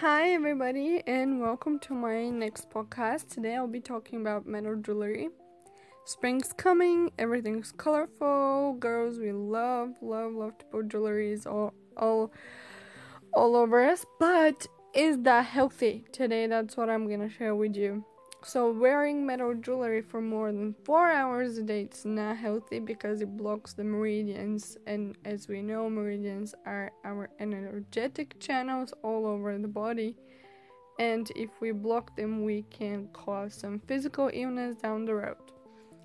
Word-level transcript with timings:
Hi, 0.00 0.32
everybody, 0.32 1.04
and 1.06 1.40
welcome 1.40 1.78
to 1.78 1.94
my 1.94 2.28
next 2.28 2.68
podcast. 2.68 3.28
Today 3.28 3.54
I'll 3.54 3.68
be 3.68 3.78
talking 3.78 4.20
about 4.20 4.44
metal 4.44 4.74
jewelry. 4.74 5.28
Spring's 6.04 6.52
coming, 6.52 7.12
everything's 7.16 7.70
colorful. 7.70 8.74
Girls, 8.80 9.20
we 9.20 9.30
love, 9.30 9.90
love, 10.02 10.32
love 10.32 10.58
to 10.58 10.64
put 10.64 10.88
jewelries 10.88 11.46
all, 11.46 11.74
all, 11.96 12.32
all 13.32 13.54
over 13.54 13.88
us. 13.88 14.04
But 14.18 14.66
is 14.94 15.18
that 15.20 15.46
healthy? 15.46 16.06
Today, 16.10 16.48
that's 16.48 16.76
what 16.76 16.90
I'm 16.90 17.08
gonna 17.08 17.30
share 17.30 17.54
with 17.54 17.76
you. 17.76 18.04
So, 18.46 18.70
wearing 18.70 19.24
metal 19.24 19.54
jewelry 19.54 20.02
for 20.02 20.20
more 20.20 20.52
than 20.52 20.74
four 20.84 21.10
hours 21.10 21.56
a 21.56 21.62
day 21.62 21.88
is 21.90 22.04
not 22.04 22.36
healthy 22.36 22.78
because 22.78 23.22
it 23.22 23.38
blocks 23.38 23.72
the 23.72 23.84
meridians, 23.84 24.76
and 24.86 25.16
as 25.24 25.48
we 25.48 25.62
know, 25.62 25.88
meridians 25.88 26.54
are 26.66 26.92
our 27.06 27.30
energetic 27.40 28.38
channels 28.40 28.92
all 29.02 29.24
over 29.26 29.56
the 29.56 29.66
body. 29.66 30.14
And 30.98 31.32
if 31.34 31.48
we 31.62 31.72
block 31.72 32.16
them, 32.16 32.44
we 32.44 32.66
can 32.68 33.08
cause 33.14 33.54
some 33.54 33.80
physical 33.88 34.30
illness 34.30 34.76
down 34.76 35.06
the 35.06 35.14
road. 35.14 35.36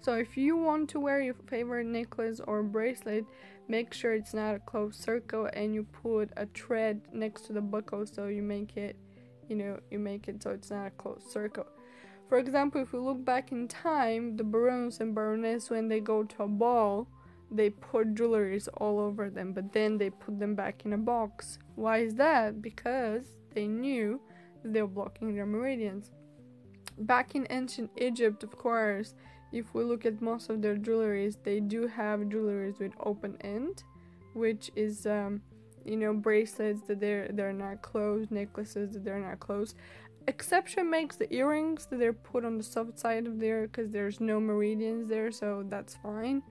So, 0.00 0.14
if 0.14 0.36
you 0.36 0.56
want 0.56 0.88
to 0.90 1.00
wear 1.00 1.20
your 1.20 1.34
favorite 1.48 1.86
necklace 1.86 2.40
or 2.46 2.62
bracelet, 2.62 3.24
make 3.66 3.92
sure 3.92 4.14
it's 4.14 4.34
not 4.34 4.54
a 4.54 4.60
closed 4.60 5.02
circle 5.02 5.48
and 5.52 5.74
you 5.74 5.82
put 5.82 6.30
a 6.36 6.46
thread 6.54 7.00
next 7.12 7.46
to 7.46 7.52
the 7.52 7.60
buckle 7.60 8.06
so 8.06 8.28
you 8.28 8.42
make 8.42 8.76
it, 8.76 8.94
you 9.48 9.56
know, 9.56 9.80
you 9.90 9.98
make 9.98 10.28
it 10.28 10.40
so 10.40 10.50
it's 10.50 10.70
not 10.70 10.86
a 10.86 10.90
closed 10.90 11.28
circle. 11.28 11.66
For 12.30 12.38
example, 12.38 12.80
if 12.80 12.92
we 12.92 13.00
look 13.00 13.24
back 13.24 13.50
in 13.50 13.66
time, 13.66 14.36
the 14.36 14.44
barons 14.44 15.00
and 15.00 15.12
baroness, 15.12 15.68
when 15.68 15.88
they 15.88 15.98
go 15.98 16.22
to 16.22 16.44
a 16.44 16.46
ball, 16.46 17.08
they 17.50 17.70
put 17.70 18.14
jewelries 18.14 18.68
all 18.76 19.00
over 19.00 19.28
them, 19.28 19.52
but 19.52 19.72
then 19.72 19.98
they 19.98 20.10
put 20.10 20.38
them 20.38 20.54
back 20.54 20.84
in 20.84 20.92
a 20.92 20.96
box. 20.96 21.58
Why 21.74 21.98
is 21.98 22.14
that? 22.14 22.62
Because 22.62 23.24
they 23.52 23.66
knew 23.66 24.20
they 24.64 24.80
were 24.80 24.86
blocking 24.86 25.34
their 25.34 25.44
meridians. 25.44 26.12
Back 26.98 27.34
in 27.34 27.48
ancient 27.50 27.90
Egypt, 27.96 28.44
of 28.44 28.56
course, 28.56 29.16
if 29.50 29.74
we 29.74 29.82
look 29.82 30.06
at 30.06 30.22
most 30.22 30.50
of 30.50 30.62
their 30.62 30.76
jewelries, 30.76 31.36
they 31.42 31.58
do 31.58 31.88
have 31.88 32.20
jewelries 32.20 32.78
with 32.78 32.92
open 33.00 33.38
end, 33.40 33.82
which 34.34 34.70
is 34.76 35.04
um, 35.04 35.42
you 35.84 35.96
know 35.96 36.12
bracelets 36.12 36.82
that 36.82 37.00
they're 37.00 37.28
they're 37.32 37.52
not 37.52 37.82
closed, 37.82 38.30
necklaces 38.30 38.92
that 38.92 39.04
they're 39.04 39.18
not 39.18 39.40
closed 39.40 39.76
exception 40.26 40.90
makes 40.90 41.16
the 41.16 41.32
earrings 41.34 41.86
that 41.86 41.98
they're 41.98 42.12
put 42.12 42.44
on 42.44 42.56
the 42.56 42.62
soft 42.62 42.98
side 42.98 43.26
of 43.26 43.40
there 43.40 43.66
because 43.66 43.90
there's 43.90 44.20
no 44.20 44.38
meridians 44.38 45.08
there 45.08 45.30
so 45.30 45.64
that's 45.68 45.96
fine. 45.96 46.42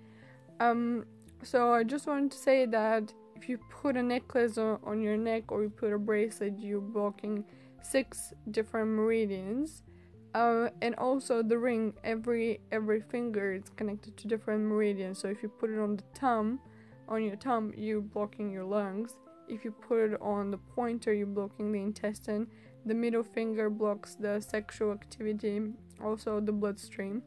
Um 0.60 1.06
so 1.42 1.74
i 1.74 1.84
just 1.84 2.06
wanted 2.06 2.32
to 2.32 2.38
say 2.38 2.66
that 2.66 3.14
if 3.38 3.48
you 3.48 3.58
put 3.70 3.96
a 3.96 4.04
necklace 4.04 4.58
on, 4.58 4.78
on 4.84 5.02
your 5.02 5.16
neck 5.16 5.54
or 5.54 5.64
you 5.64 5.70
put 5.70 5.94
a 5.94 5.98
bracelet 5.98 6.60
you're 6.60 6.82
blocking 6.82 7.46
six 7.82 8.34
different 8.52 8.90
meridians. 8.90 9.84
Uh, 10.36 10.70
and 10.84 10.94
also 10.96 11.42
the 11.42 11.58
ring 11.58 11.92
every 12.04 12.60
every 12.72 13.02
finger 13.02 13.54
is 13.54 13.64
connected 13.76 14.16
to 14.16 14.28
different 14.28 14.64
meridians. 14.64 15.18
So 15.18 15.28
if 15.28 15.42
you 15.42 15.50
put 15.50 15.72
it 15.72 15.80
on 15.80 15.96
the 15.96 16.04
thumb 16.14 16.60
on 17.10 17.24
your 17.24 17.36
thumb 17.36 17.74
you're 17.76 18.02
blocking 18.02 18.52
your 18.52 18.64
lungs 18.64 19.18
if 19.48 19.66
you 19.66 19.72
put 19.72 20.12
it 20.12 20.22
on 20.22 20.52
the 20.52 20.58
pointer 20.58 21.14
you're 21.14 21.28
blocking 21.28 21.72
the 21.72 21.80
intestine 21.80 22.48
the 22.86 22.94
middle 22.94 23.24
finger 23.24 23.70
blocks 23.70 24.16
the 24.16 24.40
sexual 24.40 24.92
activity, 24.92 25.62
also 26.04 26.40
the 26.40 26.52
bloodstream. 26.52 27.22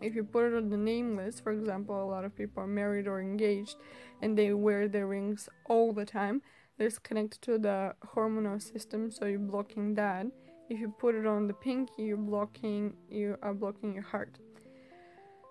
If 0.00 0.14
you 0.14 0.22
put 0.22 0.52
it 0.52 0.56
on 0.56 0.70
the 0.70 0.76
nameless, 0.76 1.40
for 1.40 1.52
example, 1.52 2.00
a 2.00 2.06
lot 2.06 2.24
of 2.24 2.36
people 2.36 2.62
are 2.62 2.68
married 2.68 3.08
or 3.08 3.20
engaged 3.20 3.76
and 4.22 4.38
they 4.38 4.52
wear 4.52 4.86
their 4.86 5.06
rings 5.06 5.48
all 5.66 5.92
the 5.92 6.04
time, 6.04 6.42
this 6.76 6.98
connected 6.98 7.42
to 7.42 7.58
the 7.58 7.94
hormonal 8.14 8.62
system, 8.62 9.10
so 9.10 9.24
you're 9.24 9.40
blocking 9.40 9.94
that. 9.94 10.26
If 10.70 10.78
you 10.78 10.94
put 10.96 11.14
it 11.14 11.26
on 11.26 11.48
the 11.48 11.54
pinky, 11.54 12.04
you're 12.04 12.16
blocking 12.16 12.94
you 13.10 13.36
are 13.42 13.54
blocking 13.54 13.94
your 13.94 14.04
heart. 14.04 14.38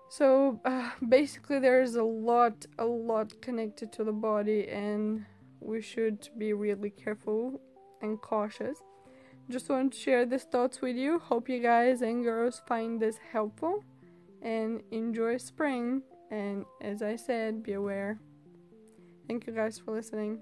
So 0.08 0.60
uh, 0.64 0.90
basically, 1.08 1.58
there 1.58 1.82
is 1.82 1.96
a 1.96 2.02
lot, 2.02 2.66
a 2.78 2.84
lot 2.84 3.40
connected 3.42 3.92
to 3.92 4.04
the 4.04 4.12
body, 4.12 4.68
and 4.68 5.24
we 5.60 5.82
should 5.82 6.28
be 6.38 6.52
really 6.52 6.90
careful 6.90 7.60
and 8.00 8.20
cautious 8.20 8.78
just 9.50 9.68
want 9.70 9.92
to 9.94 9.98
share 9.98 10.26
these 10.26 10.44
thoughts 10.44 10.80
with 10.80 10.96
you. 10.96 11.18
Hope 11.18 11.48
you 11.48 11.60
guys 11.60 12.02
and 12.02 12.22
girls 12.22 12.60
find 12.66 13.00
this 13.00 13.18
helpful 13.32 13.82
and 14.42 14.82
enjoy 14.90 15.38
spring. 15.38 16.02
And 16.30 16.66
as 16.82 17.02
I 17.02 17.16
said, 17.16 17.62
be 17.62 17.72
aware. 17.72 18.18
Thank 19.26 19.46
you 19.46 19.54
guys 19.54 19.78
for 19.78 19.92
listening. 19.92 20.40